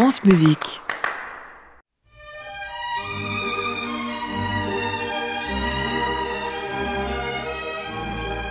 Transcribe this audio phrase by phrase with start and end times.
[0.00, 0.80] France Musique.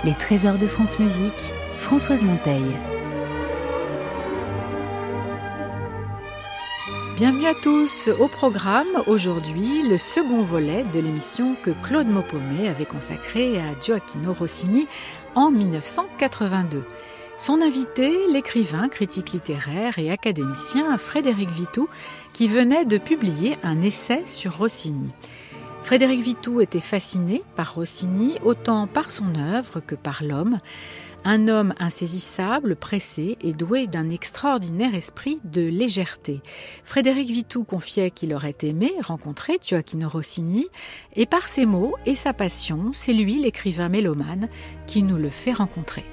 [0.04, 1.32] Les trésors de France Musique,
[1.78, 2.66] Françoise Monteil.
[7.16, 12.84] Bienvenue à tous au programme aujourd'hui le second volet de l'émission que Claude Maupomet avait
[12.84, 14.86] consacrée à Gioacchino Rossini
[15.34, 16.84] en 1982.
[17.40, 21.88] Son invité, l'écrivain, critique littéraire et académicien Frédéric Vitou,
[22.34, 25.12] qui venait de publier un essai sur Rossini.
[25.84, 30.60] Frédéric Vitou était fasciné par Rossini autant par son œuvre que par l'homme,
[31.26, 36.42] un homme insaisissable, pressé et doué d'un extraordinaire esprit de légèreté.
[36.84, 40.66] Frédéric Vitou confiait qu'il aurait aimé rencontrer Gioacchino Rossini,
[41.16, 44.48] et par ses mots et sa passion, c'est lui, l'écrivain mélomane,
[44.88, 46.04] qui nous le fait rencontrer.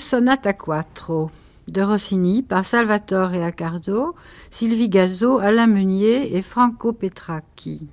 [0.00, 1.30] Sonate à quattro
[1.68, 4.14] de Rossini par Salvatore Accardo,
[4.50, 7.86] Sylvie Gazzo, Alain Meunier et Franco Petracchi.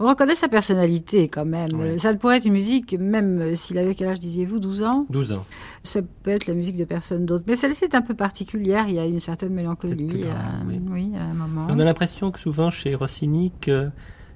[0.00, 1.98] On reconnaît sa personnalité quand même.
[1.98, 5.06] Ça pourrait être une musique, même s'il avait quel âge disiez-vous 12 ans?
[5.08, 5.44] 12 ans.
[5.84, 7.44] Ça peut être la musique de personne d'autre.
[7.46, 10.24] Mais celle-ci est un peu particulière, il y a une certaine mélancolie.
[10.24, 11.12] Euh, oui.
[11.16, 11.68] à un moment.
[11.70, 13.88] On a l'impression que souvent chez Rossini, que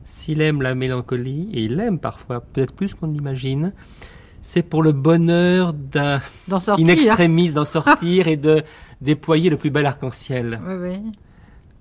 [0.04, 3.72] s'il aime la mélancolie, et il l'aime parfois, peut-être plus qu'on l'imagine,
[4.42, 6.20] c'est pour le bonheur d'un
[6.50, 8.62] in extremis d'en sortir et de
[9.00, 10.60] déployer le plus bel arc-en-ciel.
[10.66, 11.12] Oui, oui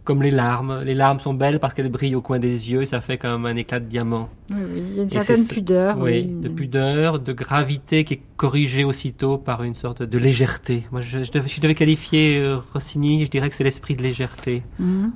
[0.08, 0.84] comme les larmes.
[0.86, 3.58] Les larmes sont belles parce qu'elles brillent au coin des yeux, ça fait comme un
[3.58, 4.30] éclat de diamant.
[4.50, 4.84] Oui, oui.
[4.92, 5.98] il y a une certaine pudeur.
[6.00, 10.88] Oui, de pudeur, de gravité qui est corrigée aussitôt par une sorte de légèreté.
[10.94, 14.64] Moi, je, devais, qualifier euh, Rossini, je dirais que c'est l'esprit de légèreté.
[14.80, 15.10] Mm -hmm.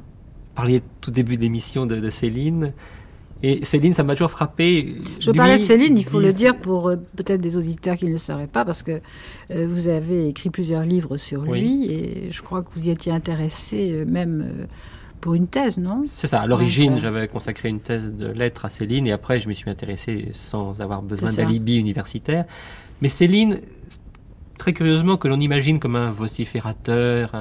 [0.56, 2.74] Parliez tout début de l'émission de, de Céline.
[3.44, 4.96] Et Céline, ça m'a toujours frappé.
[5.20, 8.12] Je parlais de Céline, il faut le dire pour euh, peut-être des auditeurs qui ne
[8.12, 9.02] le sauraient pas, parce que
[9.52, 13.12] euh, vous avez écrit plusieurs livres sur lui, et je crois que vous y étiez
[13.12, 14.68] intéressé euh, même
[15.22, 16.04] pour une thèse, non?
[16.08, 16.42] C'est ça.
[16.42, 19.70] À l'origine, j'avais consacré une thèse de lettres à Céline, et après, je m'y suis
[19.70, 22.46] intéressé sans avoir besoin d'alibi universitaire.
[23.02, 23.60] Mais Céline,
[24.62, 27.32] très curieusement que l'on imagine comme un vociférateur.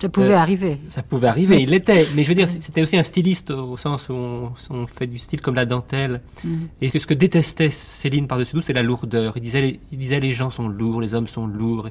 [0.00, 0.78] ça pouvait euh, arriver.
[0.90, 2.04] Ça pouvait arriver, il l'était.
[2.14, 5.40] Mais je veux dire, c'était aussi un styliste au sens où on, fait du style
[5.40, 6.20] comme la dentelle.
[6.44, 6.56] Mm.
[6.82, 9.32] Et ce que détestait Céline par-dessus tout, c'est la lourdeur.
[9.36, 11.88] Il disait, il disait les gens sont lourds, les hommes sont lourds.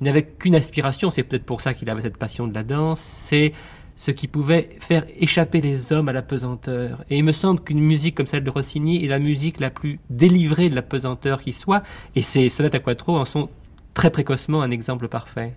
[0.00, 2.98] Il n'avait qu'une aspiration, c'est peut-être pour ça qu'il avait cette passion de la danse,
[2.98, 3.52] c'est
[3.98, 7.04] ce qui pouvait faire échapper les hommes à la pesanteur.
[7.10, 9.98] Et il me semble qu'une musique comme celle de Rossini est la musique la plus
[10.08, 11.82] délivrée de la pesanteur qui soit,
[12.14, 13.50] et ces sonates à quattro en sont
[13.98, 15.54] très précocement un exemple parfait.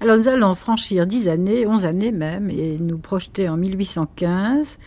[0.00, 4.78] Alors nous allons franchir dix années, onze années même, et nous projeter en 1815,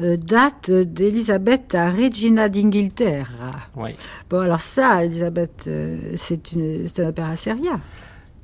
[0.00, 3.50] euh, date d'Elisabeth à Regina d'Inghilterra.
[3.74, 3.90] Oui.
[4.30, 7.80] Bon, alors ça, Elisabeth, euh, c'est un opéra seria.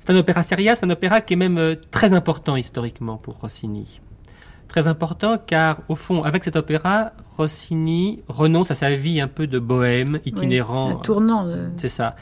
[0.00, 3.36] C'est un opéra seria, c'est un opéra qui est même euh, très important historiquement pour
[3.36, 4.00] Rossini.
[4.66, 9.46] Très important car, au fond, avec cet opéra, Rossini renonce à sa vie un peu
[9.46, 10.88] de bohème, itinérant.
[10.88, 11.46] c'est un tournant.
[11.76, 12.16] C'est ça.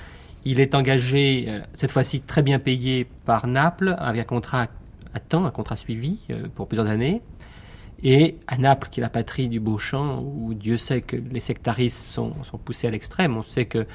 [0.49, 4.69] Il est engagé, euh, cette fois-ci très bien payé par Naples, avec un contrat
[5.13, 7.21] à temps, un contrat suivi euh, pour plusieurs années.
[8.05, 11.41] Et à Naples, qui est la patrie du beau chant, où Dieu sait que les
[11.41, 13.37] sectarismes sont, poussés à l'extrême.
[13.37, 13.87] On sait que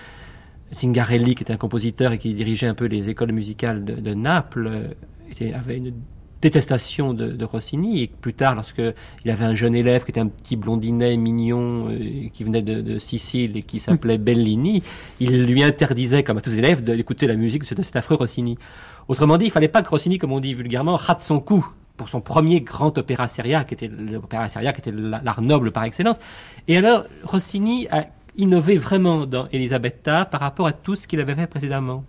[0.74, 4.68] Zingarelli, qui était un compositeur et qui dirigeait un peu les écoles musicales de, Naples,
[4.68, 5.94] euh, avait une
[6.42, 8.02] détestation de, Rossini.
[8.02, 8.82] Et plus tard lorsque
[9.26, 13.00] il avait un jeune élève qui était un petit blondinet mignon euh, qui venait de,
[13.00, 14.24] Sicile et qui s'appelait mm.
[14.24, 14.84] Bellini
[15.20, 18.58] il lui interdisait comme à tous les élèves d'écouter la musique de cet affreux Rossini.
[19.08, 21.66] Autrement dit il fallait pas que Rossini comme on dit vulgairement rate son coup
[21.98, 25.84] pour son premier grand opéra seria qui était l'opéra seria qui était l'art noble par
[25.84, 26.18] excellence.
[26.68, 28.06] Et alors Rossini a
[28.38, 32.04] innové vraiment dans Elisabetta par rapport à tout ce qu'il avait fait précédemment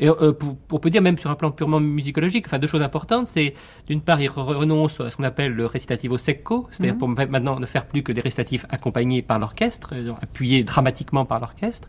[0.00, 2.82] et euh, pour, on peut dire même sur un plan purement musicologique, enfin deux choses
[2.82, 3.54] importantes, c'est
[3.86, 6.98] d'une part il renonce à ce qu'on appelle le recitativo secco, c'est-à-dire mhm.
[6.98, 11.40] pour maintenant ne faire plus que des récitatifs accompagnés par l'orchestre, euh, appuyés dramatiquement par
[11.40, 11.88] l'orchestre.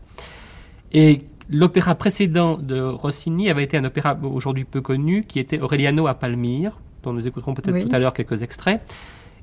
[0.92, 6.08] Et l'opéra précédent de Rossini avait été un opéra aujourd'hui peu connu qui était Aureliano
[6.08, 8.82] à Palmyre, dont nous écouterons peut-être tout à l'heure quelques extraits.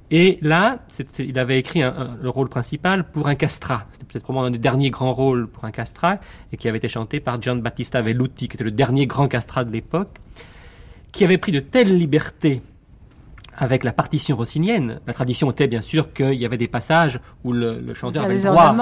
[0.09, 0.79] Et là,
[1.19, 3.87] il avait écrit le rôle principal pour un castrat.
[3.91, 6.19] C'était peut-être probablement un des derniers grands rôles pour un castrat,
[6.53, 9.65] et qui avait été chanté par Gian Battista Velluti, qui était le dernier grand castrat
[9.65, 10.17] de l'époque,
[11.11, 12.61] qui avait pris de telles libertés
[13.57, 17.51] avec la partition rossinienne, la tradition était bien sûr qu'il y avait des passages où
[17.51, 18.73] le, chanteur avait le droit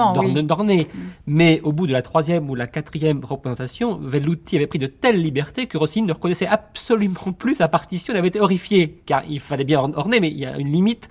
[0.42, 0.84] d'orner.
[0.92, 0.98] Mm.
[1.26, 5.20] Mais au bout de la troisième ou la quatrième représentation, Velluti avait pris de telles
[5.20, 8.12] libertés que Rossini ne reconnaissait absolument plus sa partition.
[8.12, 11.08] Il avait été horrifié, car il fallait bien orner, mais il y a une limite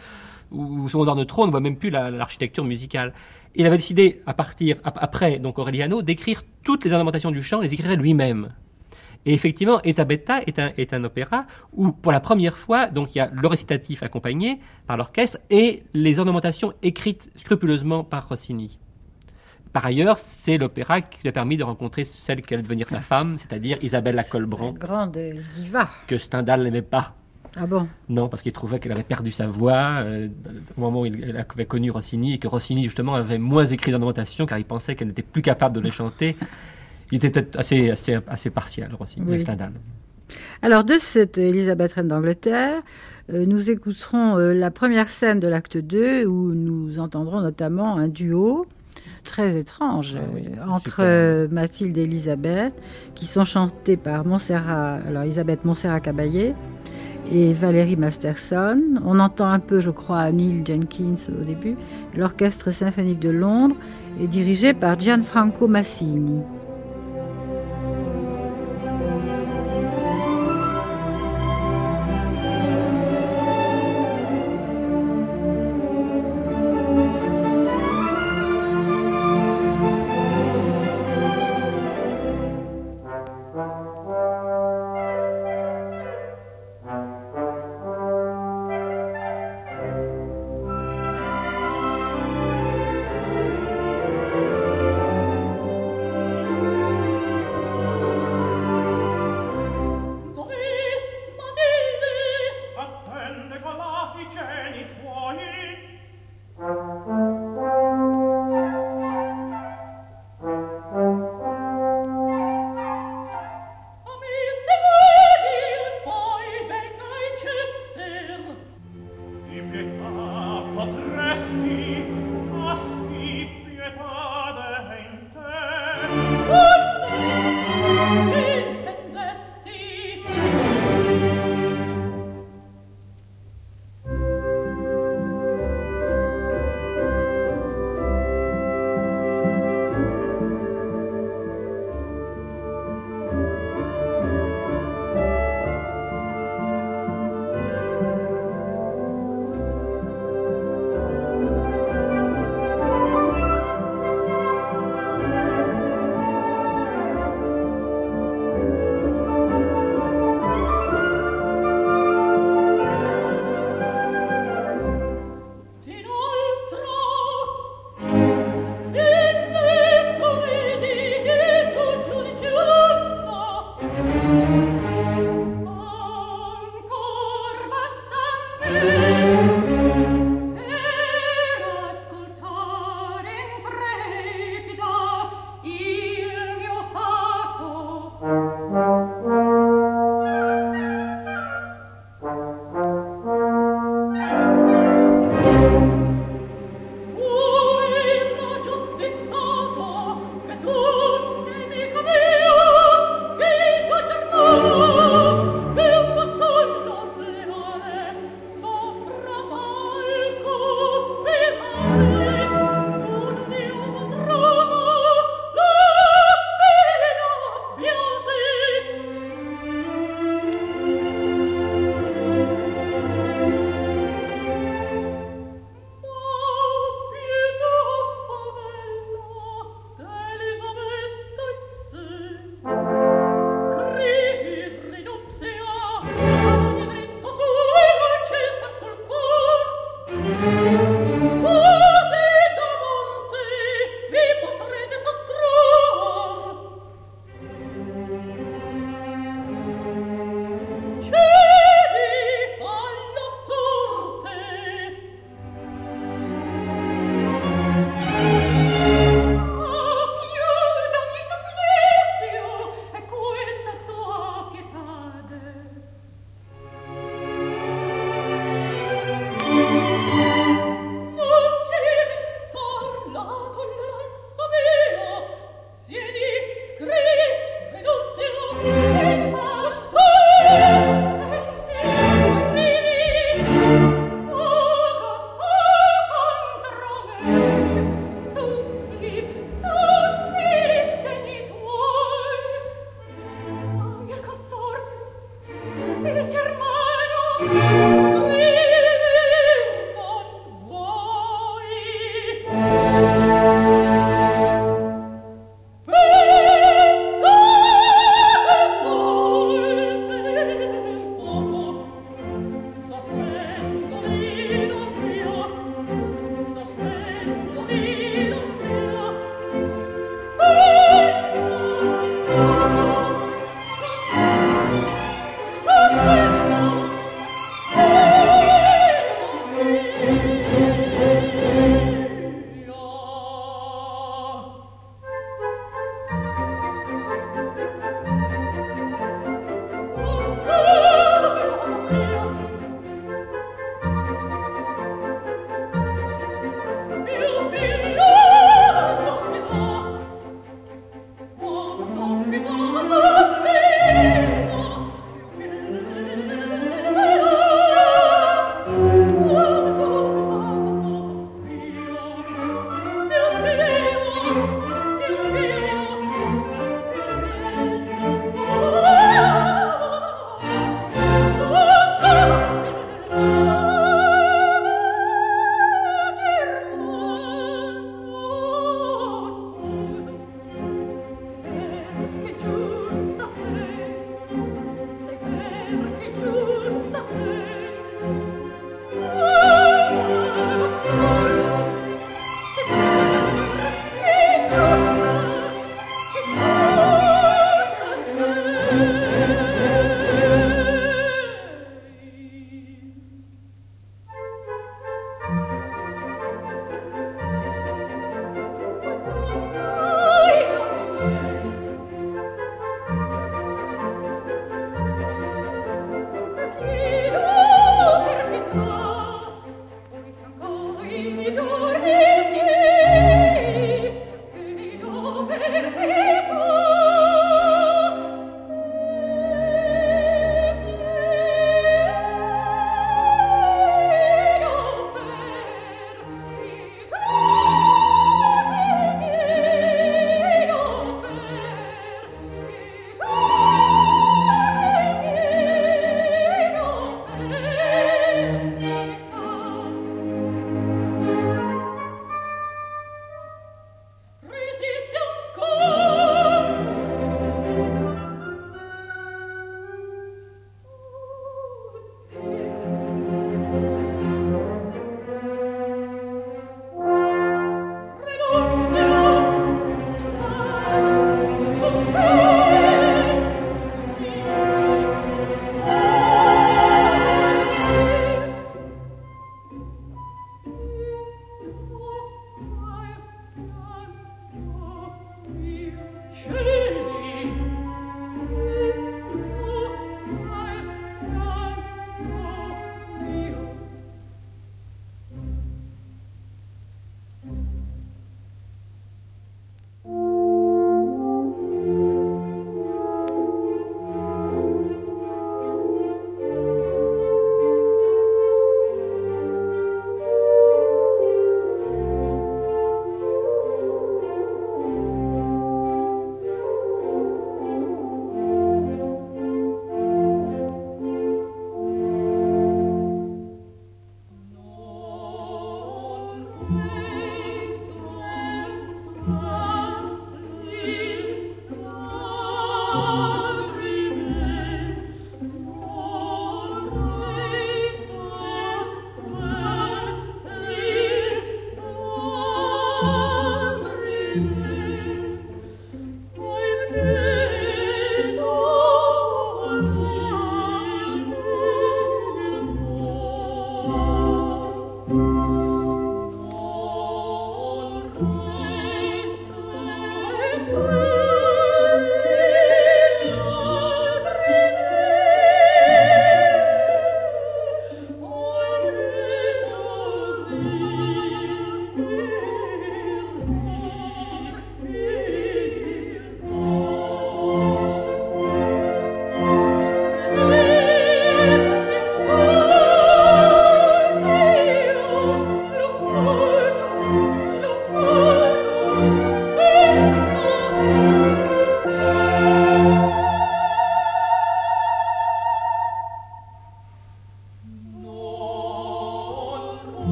[0.52, 3.14] où si on orne trop, on ne voit même plus l'architecture musicale.
[3.56, 7.74] Il avait décidé, à partir, après donc Aureliano, d'écrire toutes les ornementations du chant, les
[7.74, 8.50] écrirait lui-même.
[9.26, 13.18] Et effectivement, Elisabetta est un, est un opéra où, pour la première fois, donc il
[13.18, 18.78] y a le récitatif accompagné par l'orchestre et les ornementations écrites scrupuleusement par Rossini.
[19.74, 23.02] Par ailleurs, c'est l'opéra qui lui a permis de rencontrer celle qui allait devenir sa
[23.02, 24.72] femme, c'est-à-dire Isabelle Colbrand.
[24.72, 25.18] Grande
[25.54, 25.90] diva.
[26.08, 27.16] Que Stendhal n'aimait pas.
[27.58, 27.88] Ah bon?
[28.10, 30.28] Non, parce qu'il trouvait qu'elle avait perdu sa voix euh,
[30.78, 34.46] au moment où il avait connu Rossini et que Rossini, justement, avait moins écrit d'ornementation
[34.46, 36.38] car il pensait qu'elle n'était plus capable de les chanter.
[37.12, 39.44] Il était assez, assez, assez partiel aussi, oui.
[40.62, 42.82] Alors de cette Elisabeth Reine d'Angleterre,
[43.32, 48.08] euh, nous écouterons euh, la première scène de l'acte 2 où nous entendrons notamment un
[48.08, 48.66] duo
[49.24, 50.18] très étrange
[50.62, 52.74] ah entre euh, Mathilde et Elisabeth
[53.16, 56.54] qui sont chantés par Montserrat, alors Elisabeth Montserrat Caballé
[57.32, 58.80] et Valérie Masterson.
[59.04, 61.76] On entend un peu, je crois, Neil Jenkins au début.
[62.16, 63.76] L'orchestre symphonique de Londres
[64.22, 66.42] est dirigé par Gianfranco Massini.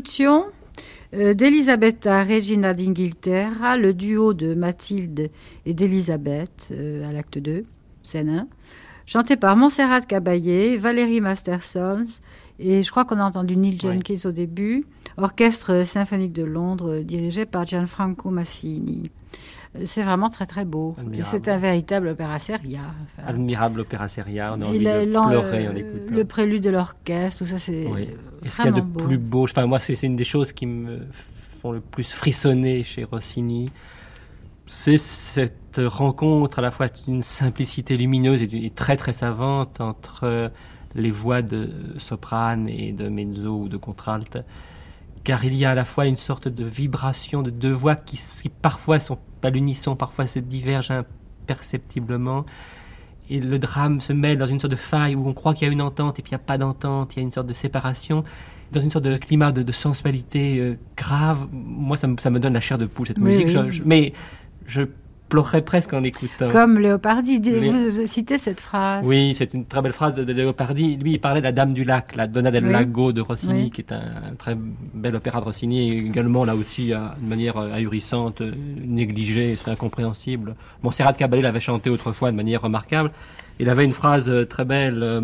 [0.00, 0.46] Écoutions
[1.12, 5.30] euh, d'Elisabetta Regina d'Inghilterra, le duo de Mathilde
[5.66, 7.64] et d'Elisabeth euh, à l'acte 2,
[8.02, 8.48] scène 1,
[9.04, 12.06] chanté par Montserrat Caballé, Valérie Mastersons,
[12.58, 14.86] et je crois qu'on a entendu Neil Jenkins au début,
[15.18, 19.10] orchestre symphonique de Londres dirigé par Gianfranco Massini.
[19.84, 20.96] C'est vraiment très très beau.
[21.20, 22.80] C'est un véritable opéra seria.
[23.24, 24.54] Admirable opéra seria.
[24.56, 26.14] On a envie de pleurer en écoutant.
[26.14, 28.08] Le prélude de l'orchestre, tout ça, c'est oui.
[28.44, 31.06] ce qu'il y a de plus beau Enfin, moi, c'est une des choses qui me
[31.10, 33.70] font le plus frissonner chez Rossini.
[34.66, 40.50] C'est cette rencontre à la fois d'une simplicité lumineuse et, très très savante entre
[40.96, 44.38] les voix de soprane et de mezzo ou de contralte
[45.22, 48.16] car il y a à la fois une sorte de vibration de deux voix qui,
[48.16, 51.04] qui parfois sont l'unisson, parfois se divergent
[51.42, 52.44] imperceptiblement.
[53.30, 55.70] Et le drame se mêle dans une sorte de faille où on croit qu'il y
[55.70, 57.46] a une entente et puis il n'y a pas d'entente, il y a une sorte
[57.46, 58.24] de séparation,
[58.72, 61.46] dans une sorte de climat de, sensualité euh, grave.
[61.52, 63.56] Moi, ça me, ça me, donne la chair de poule, cette musique.
[63.84, 64.12] mais
[64.66, 64.82] je
[65.30, 66.48] pleurerais presque en écoutant.
[66.48, 69.06] Comme Léopardi, vous citez cette phrase.
[69.06, 70.98] Oui, c'est une très belle phrase de, Léopardi.
[70.98, 73.80] Lui, il parlait de la Dame du Lac, la Donna del Lago de Rossini, qui
[73.80, 74.56] est un, très
[74.92, 78.42] bel opéra de Rossini, et également là aussi, de manière ahurissante,
[78.84, 80.56] négligée, c'est incompréhensible.
[80.82, 83.10] Montserrat Caballé l'avait chanté autrefois de manière remarquable.
[83.58, 85.20] Il avait une phrase très belle, euh,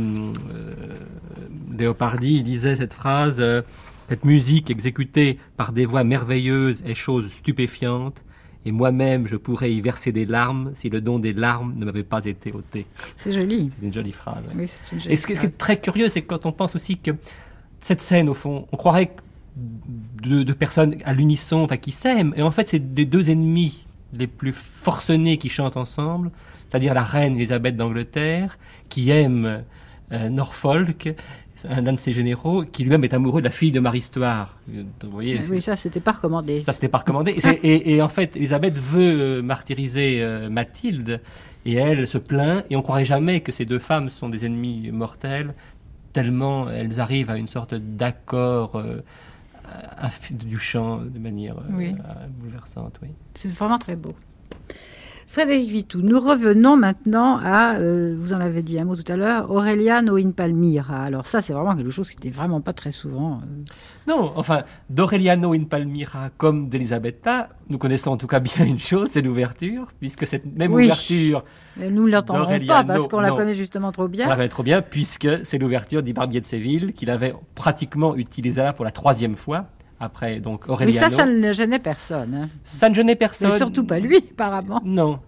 [1.76, 3.42] Léopardi, il disait cette phrase,
[4.08, 8.22] cette musique exécutée par des voix merveilleuses est chose stupéfiante
[8.66, 12.02] et moi-même je pourrais y verser des larmes si le don des larmes ne m'avait
[12.02, 12.84] pas été ôté.
[13.16, 13.70] C'est joli.
[13.78, 14.42] C'est une jolie phrase.
[14.54, 17.12] Oui, une jolie et ce, qui est très curieux, c'est quand on pense aussi que
[17.80, 19.12] cette scène, au fond, on croirait
[19.56, 23.86] de, de personnes à l'unisson, enfin, qui s'aiment, et en fait, c'est des deux ennemis
[24.12, 26.30] les plus forcenés qui chantent ensemble,
[26.68, 29.62] c'est-à-dire la reine Elisabeth d'Angleterre, qui aime
[30.10, 31.14] Norfolk,
[31.68, 34.58] un de ses généraux, qui lui-même est amoureux de la fille de Marie-Histoire.
[35.12, 36.60] oui, ça, c'était pas recommandé.
[36.60, 37.38] Ça, c'était pas recommandé.
[37.62, 41.20] et, en fait, Elisabeth veut euh, martyriser euh, Mathilde,
[41.64, 44.90] et elle se plaint, et on croirait jamais que ces deux femmes sont des ennemis
[44.92, 45.54] mortels,
[46.12, 49.02] tellement elles arrivent à une sorte d'accord euh,
[50.30, 51.56] du chant de manière
[52.38, 53.00] bouleversante.
[53.02, 53.08] Oui.
[53.34, 54.14] C'est vraiment très beau.
[55.28, 59.16] Frédéric Vitou, nous revenons maintenant à, euh, vous en avez dit un mot tout à
[59.16, 61.02] l'heure, Aureliano in Palmira.
[61.02, 63.40] Alors ça, c'est vraiment quelque chose qui n'était vraiment pas très souvent.
[63.42, 63.64] Euh.
[64.06, 69.08] Non, enfin, d'Aureliano in Palmira comme d'Elisabetta, nous connaissons en tout cas bien une chose,
[69.10, 71.44] c'est l'ouverture, puisque cette même ouverture...
[71.76, 74.26] Mais nous ne l'entendrons pas parce qu'on la connaît justement trop bien.
[74.26, 78.14] On la connaît trop bien puisque c'est l'ouverture du Barbier de Séville qu'il avait pratiquement
[78.14, 79.66] utilisé là pour la troisième fois
[80.00, 80.92] après donc Aureliano.
[80.92, 82.34] Mais ça, ça ne gênait personne.
[82.34, 82.48] Hein.
[82.64, 83.50] Ça ne gênait personne.
[83.50, 84.80] Mais surtout pas lui, apparemment.
[84.84, 85.20] Non.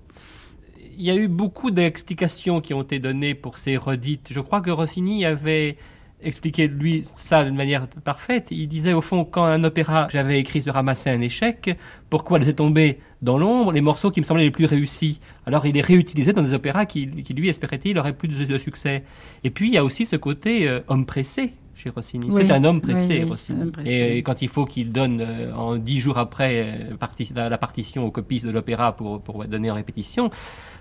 [0.96, 4.28] Il y a eu beaucoup d'explications qui ont été données pour ces redites.
[4.30, 5.76] Je crois que Rossini avait
[6.22, 8.48] expliqué lui ça d'une manière parfaite.
[8.50, 11.76] Il disait au fond quand un opéra j'avais écrit se ramassait un échec,
[12.10, 15.20] pourquoi laisser tomber dans l'ombre les morceaux qui me semblaient les plus réussis?
[15.46, 19.04] Alors il les réutilisait dans des opéras qui, qui lui espérait-il aurait plus de, succès.
[19.44, 22.28] Et puis il y a aussi ce côté euh, homme pressé chez Rossini.
[22.32, 23.70] c'est un homme pressé, Rossini.
[23.86, 28.10] Et, quand il faut qu'il donne euh, en dix jours après euh, la, partition aux
[28.10, 30.30] copistes de l'opéra pour, pour donner en répétition,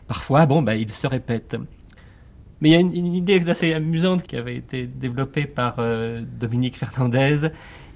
[0.07, 1.55] parfois, bon, bah, il se répète.
[2.61, 6.75] Mais il y a une, idée assez amusante qui avait été développée par euh, Dominique
[6.77, 7.49] Fernandez.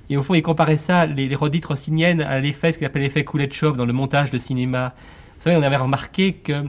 [0.10, 3.02] Et au fond, il comparait ça, les, les redites rossiniennes, à l'effet, ce qu'il appelle
[3.02, 4.94] l'effet Kouletchov dans le montage de cinéma.
[5.38, 6.66] Vous savez, on avait remarqué que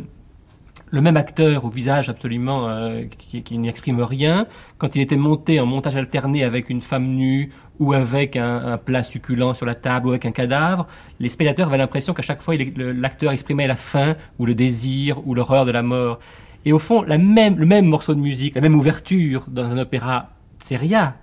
[0.92, 5.59] le même acteur au visage absolument euh, qui, qui n'exprime rien, quand il était monté
[5.59, 10.07] en montage alterné avec une femme nue ou avec un, plat succulent sur la table
[10.07, 10.87] ou avec un cadavre,
[11.18, 15.35] les spectateurs avaient l'impression qu'à chaque fois l'acteur exprimait la faim ou le désir ou
[15.35, 16.20] l'horreur de la mort.
[16.64, 19.78] Et au fond, la même, le même morceau de musique, la même ouverture dans un
[19.78, 20.28] opéra
[20.59, 21.16] seria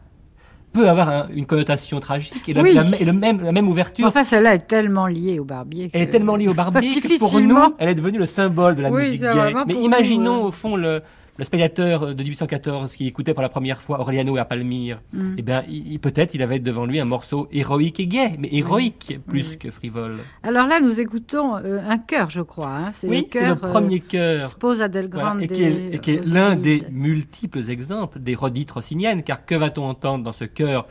[0.72, 4.06] peut avoir une connotation tragique et, le même, la même ouverture.
[4.08, 5.90] Enfin, celle-là est tellement liée au barbier.
[5.94, 8.82] Elle est tellement liée au barbier que pour nous, elle est devenue le symbole de
[8.82, 9.54] la musique gay.
[9.68, 11.02] Mais imaginons au fond le,
[11.40, 15.36] le spectateur de 1814 qui écoutait pour la première fois Aureliano à Palmyre, mm.
[15.38, 15.64] eh bien,
[16.02, 20.18] peut-être il avait devant lui un morceau héroïque et gai, mais héroïque plus que frivole.
[20.44, 22.68] Alors là, nous écoutons euh, un chœur, je crois.
[22.68, 22.92] Hein.
[23.04, 24.48] oui, c'est le premier euh, chœur.
[24.48, 25.42] Sposa del Grande.
[25.42, 30.34] et qui est, l'un des multiples exemples des redites rossiniennes, car que va-t-on entendre dans
[30.34, 30.88] ce chœur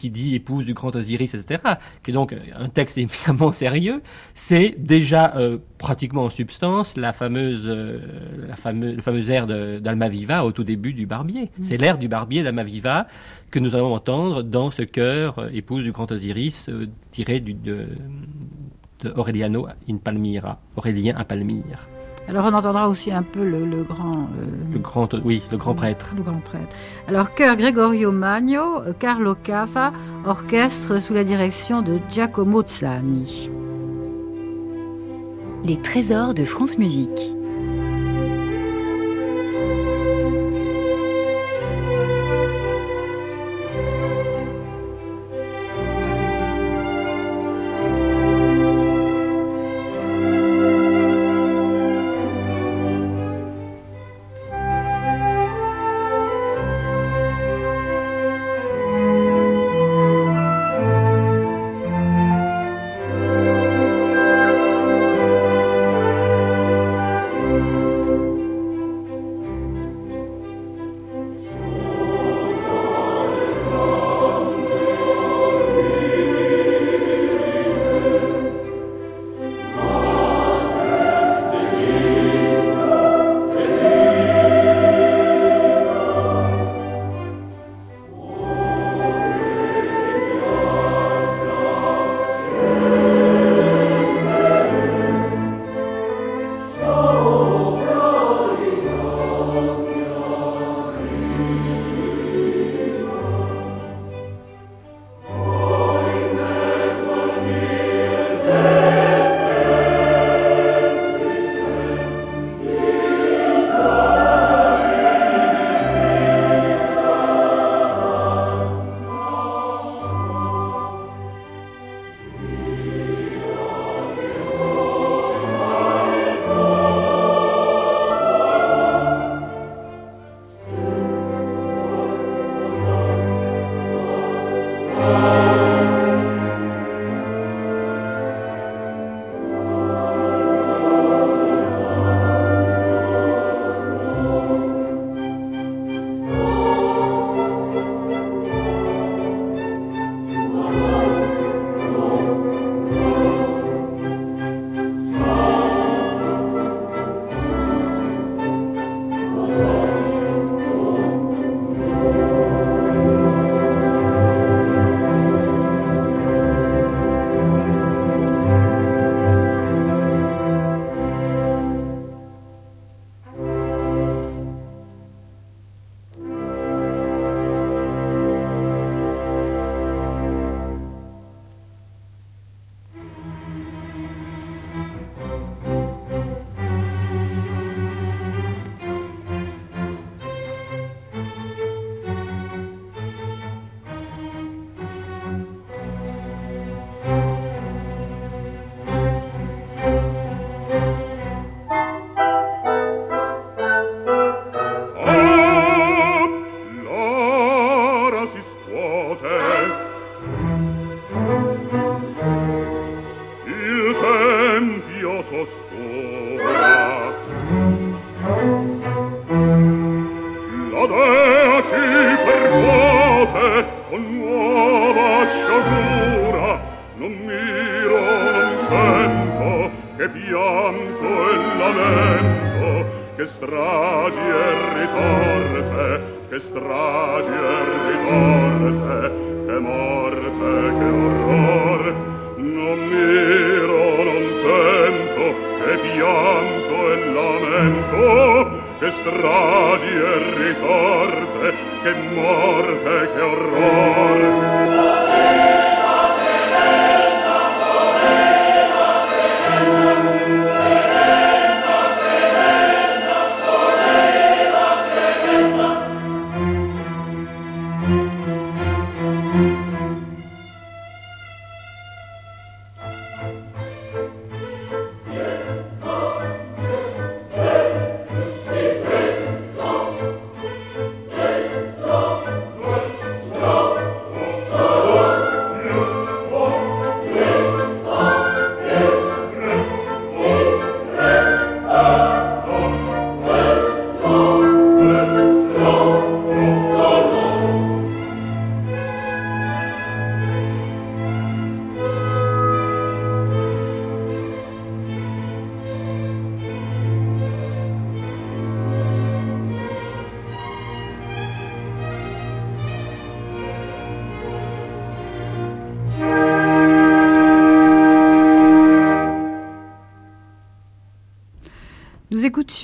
[0.00, 1.60] qui dit épouse du grand Osiris, etc.,
[2.02, 4.00] qui est donc un texte évidemment sérieux,
[4.34, 7.98] c'est déjà euh, pratiquement en substance la fameuse, euh,
[8.48, 11.50] la fameuse, le fameux air d'Almaviva au tout début du Barbier.
[11.58, 11.62] Mm.
[11.62, 13.08] C'est l'air du Barbier d'Almaviva
[13.50, 16.70] que nous allons entendre dans ce chœur euh, épouse du grand Osiris
[17.10, 17.88] tiré du, de,
[19.00, 21.90] de Aureliano in Palmyra, Aurélien à Palmyre.
[22.28, 24.28] Alors on entendra aussi un peu le, grand...
[24.38, 26.14] Euh, le grand, oui, le grand prêtre.
[26.16, 26.76] Le grand prêtre.
[27.08, 29.92] Alors chœur Gregorio Magno, Carlo Cava,
[30.24, 33.50] orchestre sous la direction de Giacomo Zani.
[35.64, 37.34] Les trésors de France Musique.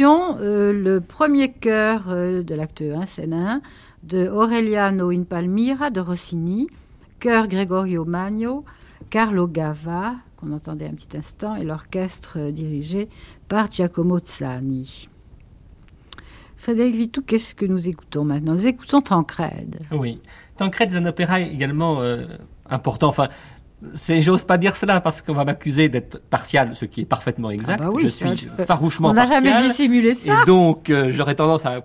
[0.01, 3.63] Euh, le premier chœur euh, de l'acte 1, scène 1,
[4.03, 6.67] de Aureliano in Palmira de Rossini,
[7.19, 8.65] chœur Gregorio Magno,
[9.09, 13.09] Carlo Gava, qu'on entendait un petit instant, et l'orchestre euh, dirigé
[13.49, 15.09] par Giacomo Zani.
[16.57, 18.55] Frédéric Vitou, qu'est-ce que nous écoutons maintenant?
[18.55, 19.79] Nous écoutons Tancrède.
[19.93, 20.21] Oui.
[20.57, 22.03] Tancrède est un opéra également
[22.69, 23.09] important.
[23.09, 23.29] Enfin,
[23.93, 27.51] c'est, j'ose pas dire cela parce qu'on va m'accuser d'être partial, ce qui est parfaitement
[27.51, 27.81] exact.
[27.83, 29.45] Ah bah oui, je suis farouchement On n'a partial.
[29.45, 30.43] jamais dissimulé ça.
[30.43, 31.85] Et donc, euh, j'aurais tendance à,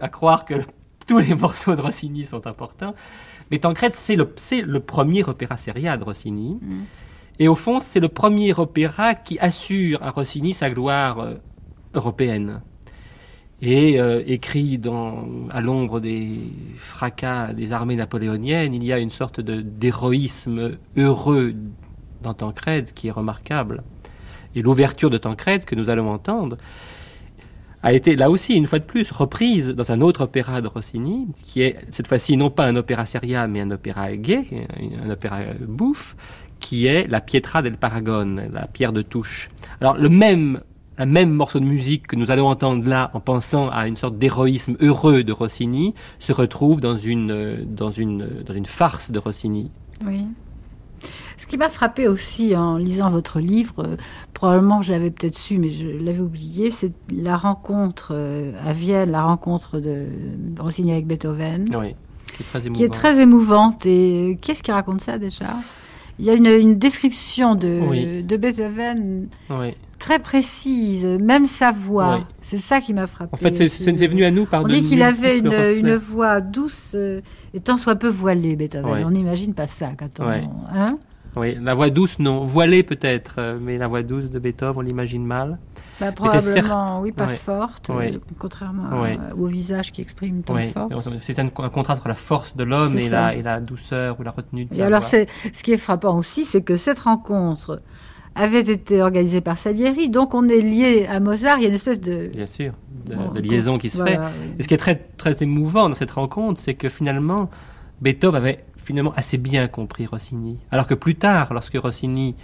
[0.00, 0.54] à croire que
[1.06, 2.94] tous les morceaux de Rossini sont importants.
[3.50, 6.58] Mais Tancrède, c'est le, c'est le premier opéra seria de Rossini.
[6.62, 6.84] Mm.
[7.38, 11.34] Et au fond, c'est le premier opéra qui assure à Rossini sa gloire euh,
[11.94, 12.62] européenne.
[13.62, 16.38] Et euh, écrit dans, à l'ombre des
[16.76, 21.54] fracas des armées napoléoniennes, il y a une sorte d'héroïsme heureux
[22.22, 23.82] dans Tancrède qui est remarquable.
[24.54, 26.56] Et l'ouverture de Tancrède, que nous allons entendre,
[27.82, 31.28] a été là aussi, une fois de plus, reprise dans un autre opéra de Rossini,
[31.42, 34.66] qui est cette fois-ci non pas un opéra seria, mais un opéra gay,
[35.02, 36.16] un, un opéra bouffe,
[36.60, 39.50] qui est la Pietra del Paragon, la pierre de touche.
[39.80, 40.60] Alors le même,
[41.00, 44.18] un même morceau de musique que nous allons entendre là, en pensant à une sorte
[44.18, 49.18] d'héroïsme heureux de Rossini, se retrouve dans une, euh, dans une, dans une farce de
[49.18, 49.72] Rossini.
[50.06, 50.26] Oui.
[51.38, 53.96] Ce qui m'a frappé aussi en lisant votre livre, euh,
[54.34, 59.10] probablement je l'avais peut-être su, mais je l'avais oublié, c'est la rencontre euh, à Vienne,
[59.10, 60.08] la rencontre de
[60.58, 61.94] Rossini avec Beethoven, Oui,
[62.36, 62.74] qui est très émouvant.
[62.76, 63.86] qui est très émouvante.
[63.86, 65.56] Et euh, qu'est-ce qui raconte ça déjà?
[66.18, 68.22] Il y a une, une description de, Oui.
[68.22, 69.74] de Beethoven Oui.
[70.00, 72.16] Très précise, même sa voix.
[72.16, 72.24] Oui.
[72.42, 73.30] C'est ça qui m'a frappé.
[73.32, 76.92] En fait, c'est, venu à nous par On dit qu'il avait une, une voix douce
[76.94, 77.20] euh,
[77.54, 79.04] et tant soit peu voilée, Beethoven.
[79.04, 80.26] On n'imagine pas ça quand on...
[80.28, 80.42] Ouais.
[80.74, 80.98] Hein?
[81.36, 82.44] Oui, la voix douce, non.
[82.44, 85.58] Voilée peut-être, euh, mais la voix douce de Beethoven, on l'imagine mal.
[86.00, 87.34] Bah, certes- probablement, oui, pas ouais.
[87.36, 88.14] forte, Ouais.
[88.14, 89.16] euh, contrairement Ouais.
[89.30, 91.08] à- au visage qui exprime tant de Oui, force.
[91.20, 93.14] c'est un, un contraste entre la force de l'homme et ça.
[93.26, 95.08] la, et la douceur ou la retenue de Et sa alors, voix.
[95.10, 97.82] c'est, ce qui est frappant aussi, c'est que cette rencontre
[98.34, 101.58] avait été organisée par Salieri, donc on est lié à Mozart.
[101.58, 102.72] Il y a une espèce de, Bien sûr,
[103.06, 104.14] de, Bon, de liaison qui se fait.
[104.16, 104.30] voilà.
[104.58, 107.50] Et ce qui est très, très émouvant dans cette rencontre, c'est que finalement,
[108.00, 110.60] Beethoven avait finalement assez bien compris Rossini.
[110.70, 112.34] Alors que plus tard, lorsque Rossini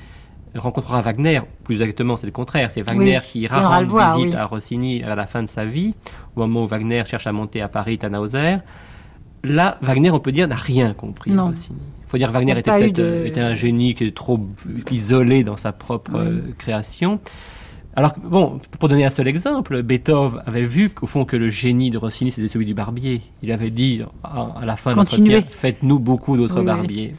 [0.54, 4.32] rencontrera Wagner, plus exactement c'est le contraire, c'est Wagner Oui, qui ira rendre voir, visite
[4.32, 4.36] oui.
[4.38, 5.94] à Rossini à la fin de sa vie,
[6.34, 8.56] au moment où Wagner cherche à monter à Paris, Tannhauser.
[9.44, 11.46] Là, Wagner, on peut dire, n'a rien compris Non.
[11.50, 11.78] Rossini.
[12.18, 14.38] Dire Wagner était peut-être de- euh, était un génie qui est trop
[14.90, 16.20] isolé dans sa propre Oui.
[16.26, 17.20] euh, création.
[17.98, 21.88] Alors, bon, pour donner un seul exemple, Beethoven avait vu qu'au fond que le génie
[21.88, 23.22] de Rossini c'était celui du barbier.
[23.42, 26.66] Il avait dit à, à la fin de l'entretien, faites-nous beaucoup d'autres Oui, oui.
[26.66, 27.14] barbiers.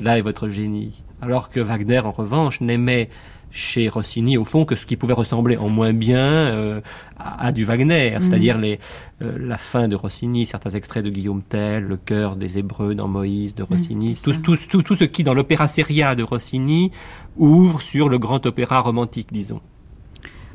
[0.00, 1.02] Là est votre génie.
[1.20, 3.08] Alors que Wagner, en revanche, n'aimait
[3.52, 6.80] chez Rossini, au fond, que ce qui pouvait ressembler en moins bien euh,
[7.18, 8.22] à, à du Wagner, Mhm.
[8.22, 8.78] c'est-à-dire les,
[9.20, 13.08] euh, la fin de Rossini, certains extraits de Guillaume Tell, le cœur des Hébreux dans
[13.08, 16.22] Moïse de Rossini, Mhm, c'est tout, tout, tout, tout ce qui, dans l'opéra seria de
[16.22, 16.90] Rossini,
[17.36, 19.60] ouvre sur le grand opéra romantique, disons.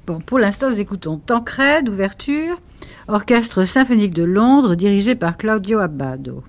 [0.08, 2.56] Bon, pour l'instant, nous écoutons Tancred, ouverture,
[3.08, 6.44] orchestre symphonique de Londres dirigé par Claudio Abbado.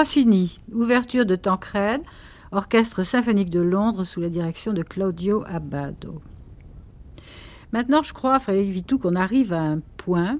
[0.00, 2.00] Rossini, ouverture de Tancred,
[2.52, 6.22] orchestre symphonique de Londres sous la direction de Claudio Abbado.
[7.74, 10.38] Maintenant, je crois, Frédéric Vitou, qu'on arrive à un point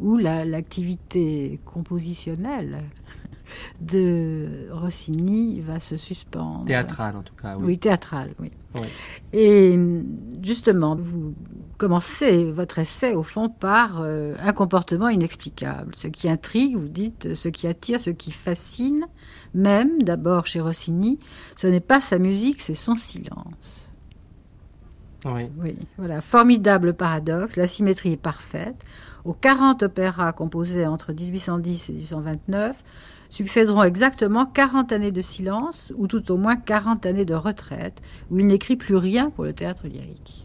[0.00, 2.78] où l'activité compositionnelle
[3.82, 6.64] de Rossini va se suspendre.
[6.64, 7.64] Théâtrale, en tout cas, oui.
[7.66, 8.52] Oui, théâtrale, oui.
[9.34, 9.78] Et
[10.42, 11.34] justement, vous
[11.78, 15.94] commencez votre essai, au fond, par euh, un comportement inexplicable.
[15.96, 19.06] Ce qui intrigue, vous dites, ce qui attire, ce qui fascine,
[19.54, 21.18] même, d'abord chez Rossini,
[21.56, 23.90] ce n'est pas sa musique, c'est son silence.
[25.24, 25.48] Oui.
[25.58, 25.76] oui.
[25.96, 28.84] Voilà, formidable paradoxe, la symétrie est parfaite.
[29.24, 32.84] Aux 40 opéras composés entre 1810 et 1829,
[33.30, 38.38] succéderont exactement 40 années de silence, ou tout au moins 40 années de retraite, où
[38.38, 40.43] il n'écrit plus rien pour le théâtre lyrique.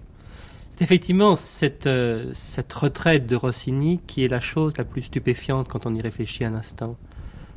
[0.79, 5.67] C'est effectivement cette, euh, cette retraite de Rossini qui est la chose la plus stupéfiante
[5.67, 6.95] quand on y réfléchit un instant.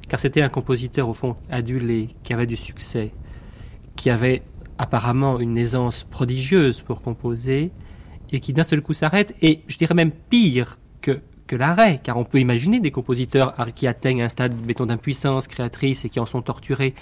[0.08, 3.12] Car c'était un compositeur, au fond, adulé, qui avait du succès,
[3.94, 4.42] qui avait
[4.76, 7.70] apparemment une aisance prodigieuse pour composer,
[8.32, 11.20] et qui d'un seul coup s'arrête, et je dirais même pire que
[11.54, 16.18] l'arrêt, car on peut imaginer des compositeurs qui atteignent un stade, d'impuissance créatrice et qui
[16.18, 16.96] en sont torturés.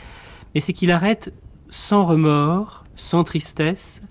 [0.55, 1.33] Mais c'est qu'il arrête
[1.71, 4.03] sans remords, sans tristesse,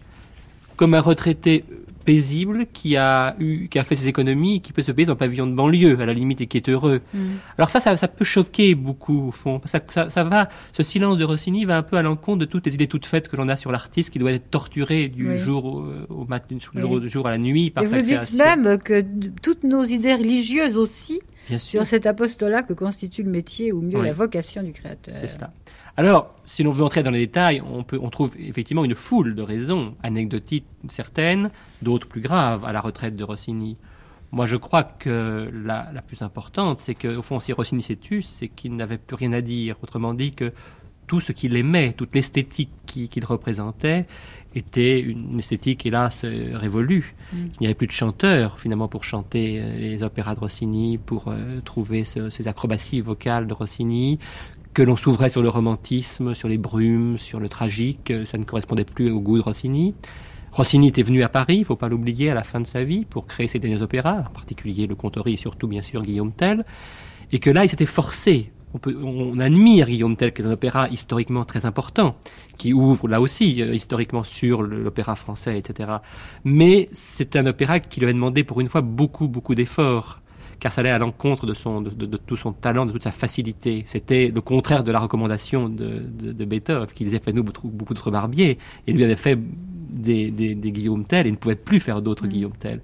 [0.76, 1.66] comme un retraité
[2.10, 5.16] paisible qui a eu, qui a fait ses économies, qui peut se payer dans un
[5.16, 7.02] pavillon de banlieue à la limite et qui est heureux.
[7.14, 7.20] Mm.
[7.56, 9.62] Alors ça, ça, peut choquer beaucoup au fond.
[9.66, 9.80] Ça,
[10.10, 12.88] ça, va, ce silence de Rossini va un peu à l'encontre de toutes les idées
[12.88, 16.56] toutes faites que l'on a sur l'artiste qui doit être torturé du jour au, matin,
[16.56, 19.06] du jour, jour à la nuit par et vous dites même que
[19.44, 21.22] toutes nos idées religieuses aussi
[21.60, 25.14] sur cet apostolat que constitue le métier ou mieux la vocation du créateur.
[25.14, 25.52] C'est cela.
[26.00, 29.36] Alors, si l'on veut entrer dans les détails, on, peut, on trouve effectivement une foule
[29.36, 33.76] de raisons, anecdotiques certaines, d'autres plus graves, à la retraite de Rossini.
[34.32, 38.48] Moi, je crois que la, plus importante, c'est qu'au fond, si Rossini s'est tu, c'est
[38.48, 39.76] qu'il n'avait plus rien à dire.
[39.84, 40.54] Autrement dit, que
[41.06, 44.06] tout ce qu'il aimait, toute l'esthétique qu'il représentait,
[44.56, 47.14] était une esthétique, hélas, révolue.
[47.34, 47.38] Mm.
[47.38, 51.28] Il n'y avait plus de chanteurs, finalement, pour chanter euh, les opéras de Rossini, pour
[51.28, 54.20] euh, trouver ces acrobaties vocales de Rossini,
[54.74, 58.86] que l'on s'ouvrait sur le romantisme, sur les brumes, sur le tragique, ça ne correspondait
[58.86, 59.96] plus au goût de Rossini.
[60.52, 62.84] Rossini était venu à Paris, il ne faut pas l'oublier, à la fin de sa
[62.84, 66.34] vie, pour créer ses derniers opéras, en particulier le Contori et surtout, bien sûr, Guillaume
[66.34, 66.66] Tell,
[67.32, 68.52] et que là, il s'était forcé.
[68.74, 68.96] On, peut,
[69.40, 72.16] admire Guillaume Tell, qui est un opéra historiquement très important,
[72.58, 75.90] qui ouvre là aussi euh, historiquement sur l'opéra français, etc.
[76.44, 80.20] Mais c'est un opéra qui lui avait demandé pour une fois beaucoup, beaucoup d'efforts
[80.60, 83.84] car ça allait à l'encontre de, son, de, tout son talent, de toute sa facilité.
[83.86, 88.58] C'était le contraire de la recommandation de, de Beethoven, qui disait faites-nous beaucoup de barbiers.
[88.88, 89.38] Et lui avait fait
[89.90, 92.30] des, des, Guillaume Tell et ne pouvait plus faire d'autres mm.
[92.30, 92.82] Guillaume Tell.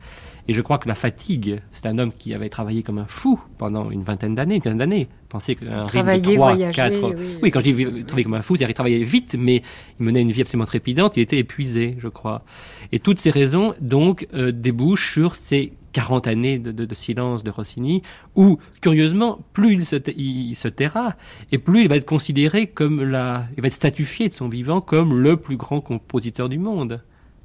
[0.47, 3.39] Et je crois que la fatigue, c'est un homme qui avait travaillé comme un fou
[3.57, 5.07] pendant une vingtaine d'années, une quinzaine d'années.
[5.27, 7.15] Pensez qu'un rythme de 3, 4...
[7.41, 7.49] Oui.
[7.49, 9.63] quand je dis travailler comme un fou, c'est-à-dire qu'il travaillait vite, mais
[9.99, 12.43] il menait une vie absolument trépidante, il était épuisé, je crois.
[12.91, 18.01] Et toutes ces raisons, donc, euh, débouchent sur ces 40 années de, silence de Rossini,
[18.35, 21.15] où, curieusement, plus il se, il se, taira,
[21.53, 24.81] et plus il va être considéré comme la, il va être statifié de son vivant
[24.81, 27.01] comme le plus grand compositeur du monde.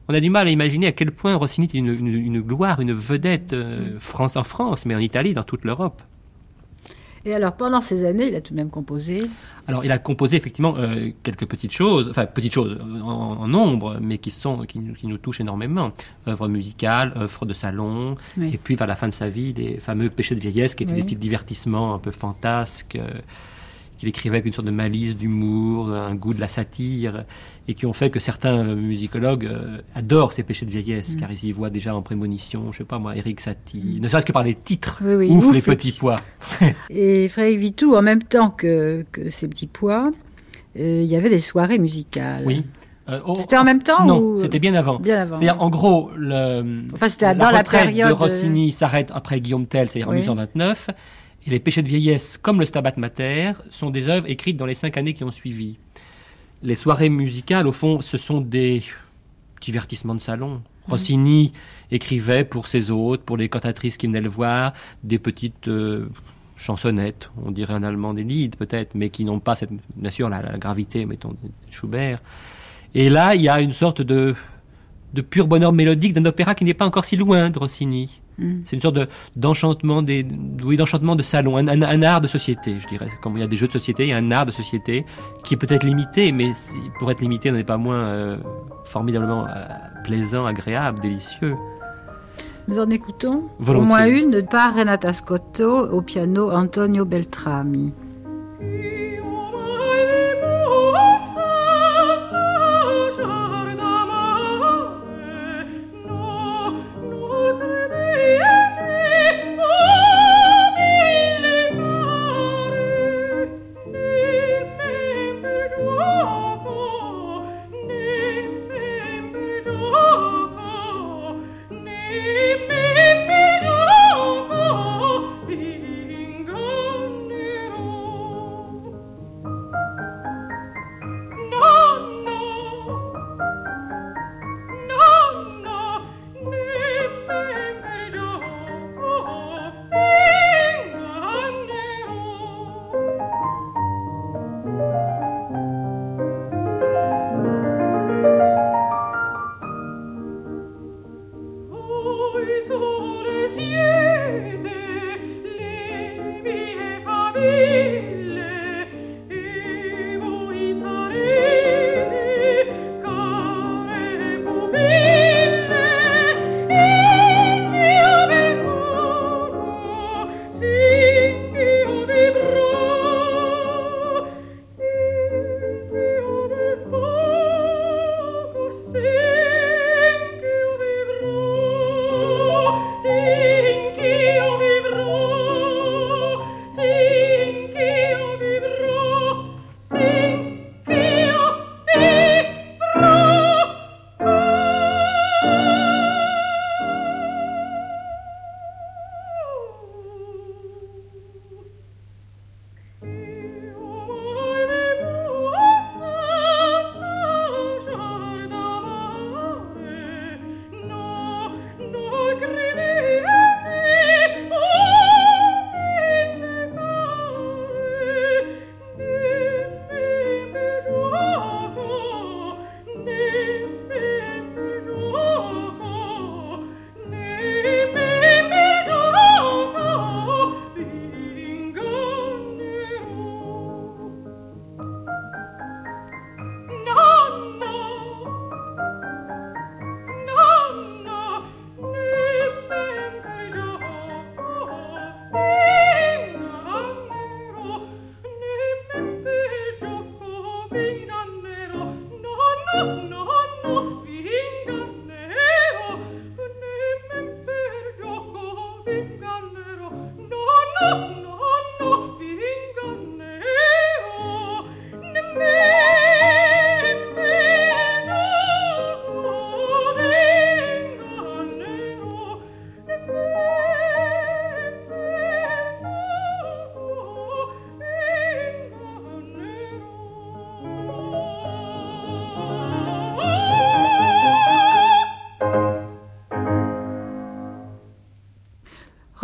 [0.09, 3.53] On a du mal à imaginer à quel point Rossini était une, gloire, une vedette
[3.53, 6.03] euh, France en France, mais en Italie, dans toute l'Europe.
[7.25, 9.21] Et alors, pendant ces années, il a tout de même composé
[9.67, 14.19] Alors, il a composé effectivement euh, quelques petites choses, enfin, petites choses en, nombre, mais
[14.19, 15.93] qui, sont, qui, nous touchent énormément.
[16.27, 20.09] Œuvres musicales, œuvres de salon, et puis vers la fin de sa vie, des fameux
[20.09, 22.97] péchés de vieillesse, qui étaient des petits divertissements un peu fantasques.
[22.97, 23.21] Euh,
[24.01, 27.25] qu'il écrivait avec une sorte de malice, d'humour, un goût de la satire,
[27.69, 31.21] et qui ont fait que certains musicologues euh, adorent ces péchés de vieillesse, mm.
[31.21, 34.25] car ils y voient déjà en prémonition, je sais pas moi, Eric Satie, ne serait-ce
[34.25, 36.17] que par les titres, ouf, les petits pois.
[36.91, 40.11] et Frédéric Vitou, en même temps que, que ces petits pois,
[40.79, 42.45] euh, il y avait des soirées musicales.
[42.47, 42.65] Oui.
[43.11, 44.99] Euh, c'était en même temps Non, c'était bien avant.
[44.99, 45.37] Bien avant.
[45.37, 49.91] C'est-à-dire, en gros, le, enfin, c'était dans la période de Rossini s'arrête après Guillaume Tell,
[49.91, 50.89] c'est-à-dire en 1829.
[51.47, 54.75] Et les péchés de vieillesse, comme le Stabat Mater, sont des œuvres écrites dans les
[54.75, 55.79] cinq années qui ont suivi.
[56.63, 58.83] Les soirées musicales, au fond, ce sont des
[59.61, 60.63] divertissements de salon.
[60.87, 61.53] Rossini
[61.91, 64.73] écrivait pour ses hôtes, pour les cantatrices qui venaient le voir,
[65.05, 66.09] des petites euh,
[66.57, 70.29] chansonnettes, on dirait en allemand des Lied peut-être, mais qui n'ont pas cette, bien sûr
[70.29, 71.37] la, la, gravité, mettons, de
[71.71, 72.21] Schubert.
[72.95, 74.35] Et là, il y a une sorte de,
[75.15, 78.21] de pur bonheur mélodique d'un opéra qui n'est pas encore si loin de Rossini.
[78.41, 78.63] Mm.
[78.65, 80.27] C'est une sorte de, d'enchantement, des,
[80.65, 83.09] oui, d'enchantement de salon, un, art de société, je dirais.
[83.23, 85.05] Comme il y a des jeux de société, il y a un art de société
[85.45, 86.51] qui est peut-être limité, mais
[86.99, 88.37] pour être limité, n'est pas moins euh,
[88.85, 89.67] formidablement euh,
[90.05, 91.57] plaisant, agréable, délicieux.
[92.69, 97.93] Nous en écoutons au moins une par Renata Scotto, au piano Antonio Beltrami.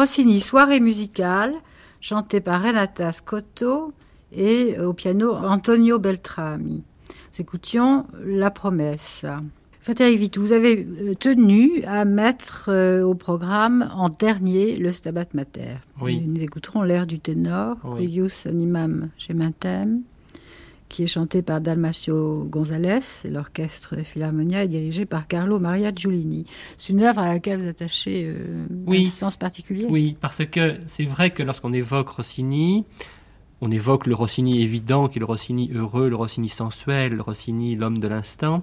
[0.06, 1.52] Rossini, soirée musicale,
[2.00, 3.92] chantée par Renata Scotto
[4.30, 6.84] et au piano Antonio Beltrami.
[7.08, 9.26] Nous écoutions La promesse.
[9.80, 15.26] Frédéric Vitou, vous avez euh, tenu à mettre euh, au programme en dernier le Stabat
[15.34, 15.74] Mater.
[16.00, 16.22] Oui.
[16.24, 18.06] Nous écouterons l'air du ténor, Oui.
[18.06, 20.02] Cuius animam gemantem,
[20.88, 26.46] qui est chanté par Dalmacio González et l'orchestre Philharmonia est dirigé par Carlo Maria Giulini.
[26.76, 29.06] C'est une œuvre à laquelle vous attachez euh, Oui.
[29.06, 32.84] un sens particulier Oui, parce que c'est vrai que lorsqu'on évoque Rossini,
[33.60, 37.74] on évoque le Rossini évident, qui est le Rossini heureux, le Rossini sensuel, le Rossini
[37.74, 38.62] l'homme de l'instant,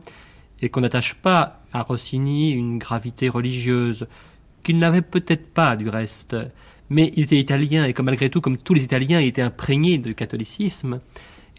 [0.62, 4.08] et qu'on n'attache pas à Rossini une gravité religieuse,
[4.64, 6.38] qu'il n'avait peut-être pas du reste.
[6.90, 9.98] Mais il était italien, et comme malgré tout, comme tous les Italiens, il était imprégné
[9.98, 11.00] de catholicisme.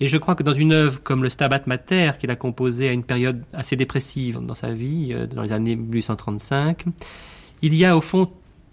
[0.01, 2.93] Et je crois que dans une œuvre comme le Stabat Mater, qu'il a composé à
[2.93, 6.85] une période assez dépressive dans sa vie, euh, dans les années 1835,
[7.63, 8.31] il y a au fond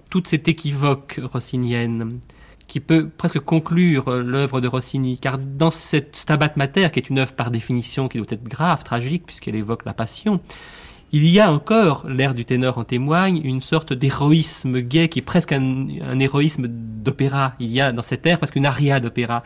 [0.10, 2.20] toute cette équivoque rossinienne
[2.68, 7.10] qui peut presque conclure euh, l'œuvre de Rossini, car dans cette Stabat Mater, qui est
[7.10, 10.40] une œuvre par définition qui doit être grave, tragique, puisqu'elle évoque la passion,
[11.14, 15.22] il y a encore, l'air du ténor en témoigne, une sorte d'héroïsme gay qui est
[15.22, 17.54] presque un, héroïsme d'opéra.
[17.60, 19.44] Il y a dans cette air presque une aria d'opéra.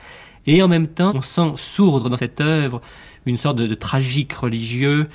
[0.47, 2.81] Et en même temps, on sent sourdre dans cette œuvre
[3.25, 5.07] une sorte de, de tragique religieux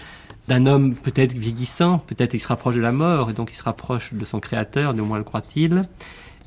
[0.48, 3.62] d'un homme peut-être vieillissant, peut-être il se rapproche de la mort, et donc il se
[3.62, 5.82] rapproche de son créateur, au moins le croit-il.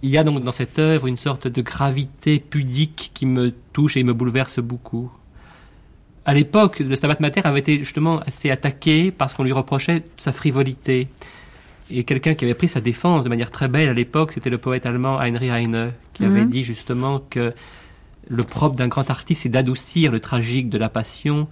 [0.01, 3.95] Il y a donc dans cette œuvre une sorte de gravité pudique qui me touche
[3.95, 5.09] et me bouleverse beaucoup.
[6.25, 10.33] À l'époque, le Stabat Mater avait été justement assez attaqué parce qu'on lui reprochait sa
[10.33, 11.07] frivolité.
[11.89, 14.57] Et quelqu'un qui avait pris sa défense de manière très belle à l'époque, c'était le
[14.57, 16.49] poète allemand Heinrich Heine, qui avait Mhm.
[16.49, 17.53] dit justement que
[18.27, 21.47] le propre d'un grand artiste, c'est d'adoucir le tragique de la passion,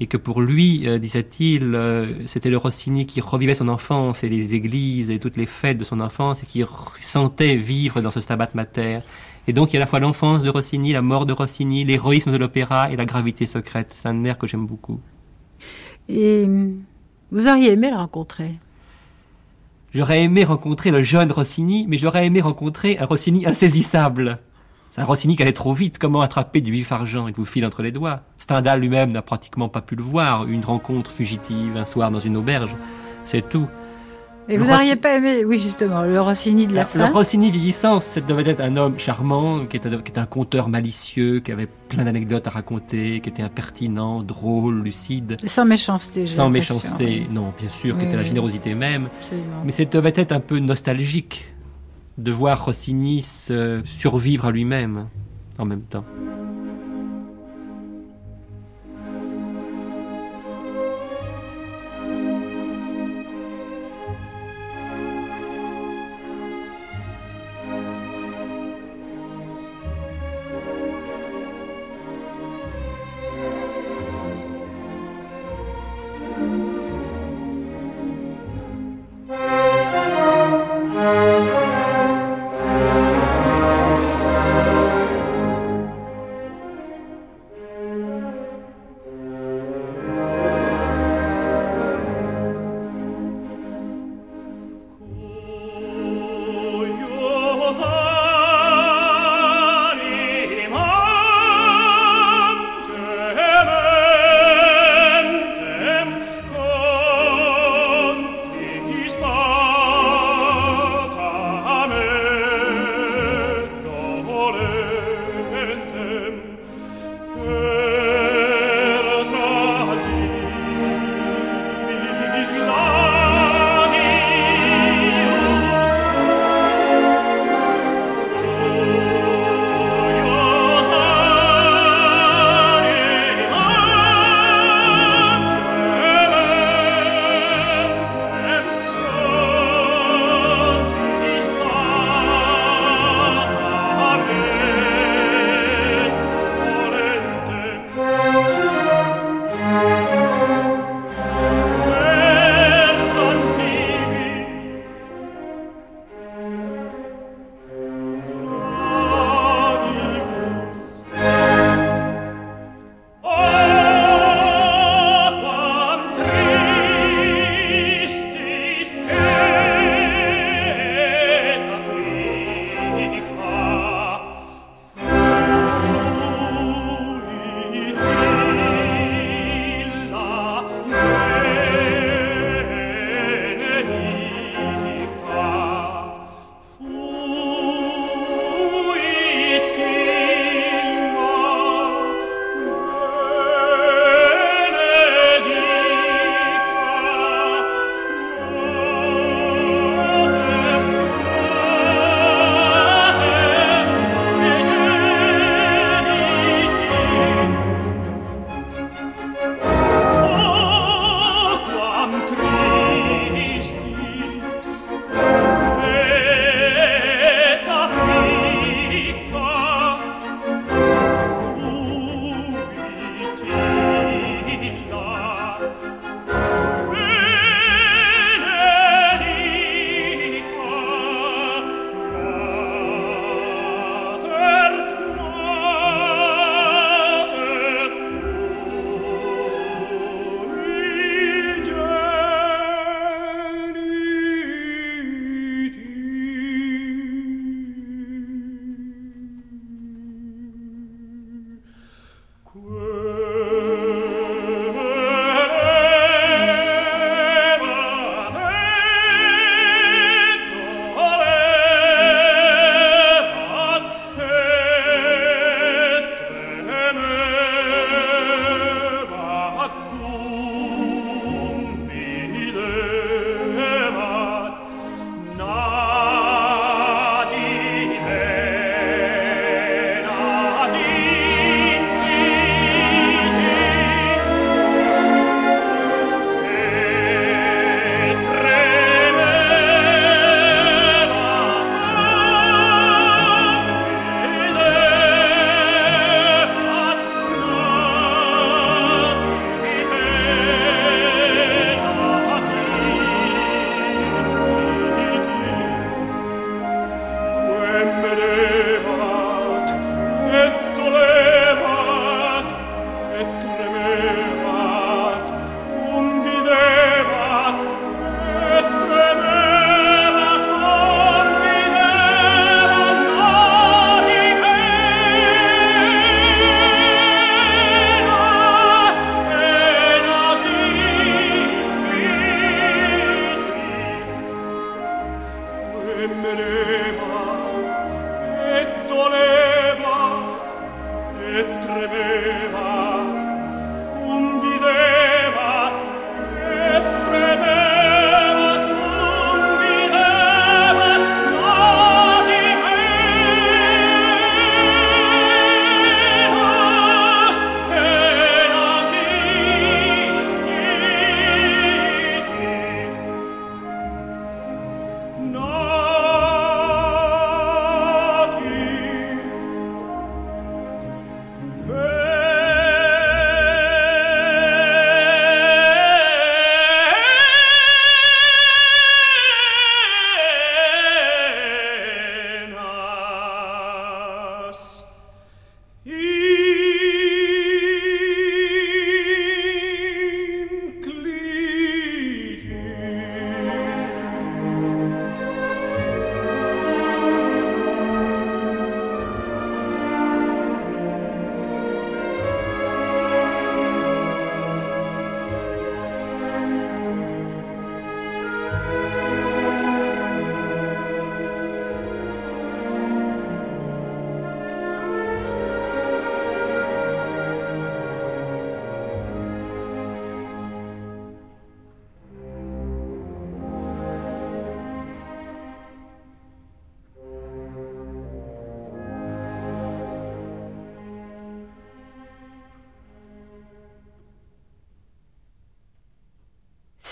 [0.00, 4.28] et que pour lui, euh, disait-il, euh, c'était le Rossini qui revivait son enfance et
[4.28, 6.64] les églises et toutes les fêtes de son enfance, et qui
[7.00, 9.00] sentait vivre dans ce Stabat Mater.
[9.46, 11.84] Et donc il y a à la fois l'enfance de Rossini, la mort de Rossini,
[11.84, 13.94] l'héroïsme de l'opéra et la gravité secrète.
[13.94, 15.00] C'est un air que j'aime beaucoup.
[16.08, 16.82] Et hum,
[17.30, 18.54] vous auriez aimé le rencontrer?
[19.92, 24.38] J'aurais aimé rencontrer le jeune Rossini, mais j'aurais aimé rencontrer un Rossini insaisissable.
[24.94, 25.98] C'est un Rossini qui allait trop vite.
[25.98, 28.20] Comment attraper du vif argent Il vous file entre les doigts?
[28.36, 30.46] Stendhal lui-même n'a pratiquement pas pu le voir.
[30.46, 32.76] Une rencontre fugitive un soir dans une auberge.
[33.24, 33.66] C'est tout.
[34.48, 37.06] Et Le vous n'auriez Rossi- pas aimé, oui justement, le Rossini de la le fin?
[37.08, 41.40] Rossini vieillissant, ça devait être un homme charmant, qui était, qui était un conteur malicieux,
[41.40, 46.24] qui avait plein d'anecdotes à raconter, qui était impertinent, drôle, lucide, Sans méchanceté.
[46.24, 47.04] sans méchanceté.
[47.26, 49.08] oui, Non, bien sûr, qui Oui, était la générosité même.
[49.16, 49.62] absolument.
[49.64, 51.46] Mais ça devait être un peu nostalgique
[52.18, 53.22] de voir Rossini
[53.84, 55.08] survivre à lui-même
[55.58, 56.04] en même temps.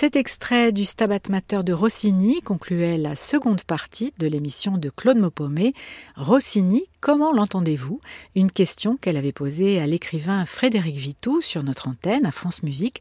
[0.02, 5.18] Cet extrait du Stabat Mater de Rossini concluait la seconde partie de l'émission de Claude
[5.18, 5.74] Maupomé.
[6.16, 8.00] Rossini, comment l'entendez-vous?
[8.34, 13.00] Une question qu'elle avait posée à l'écrivain Frédéric Vitou sur notre antenne à France Musique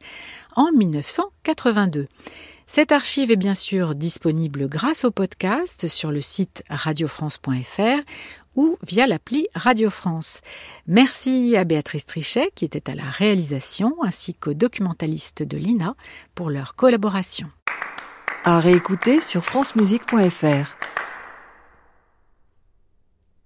[0.56, 2.08] en 1982.
[2.74, 7.99] Cette archive est bien sûr disponible grâce au podcast sur le site radiofrance.fr
[8.55, 10.39] ou via l'appli Radio France.
[10.88, 15.95] Merci à Béatrice Trichet qui était à la réalisation ainsi qu'aux documentalistes de l'INA
[16.34, 17.49] pour leur collaboration.
[18.45, 21.01] À réécouter sur francemusique.fr.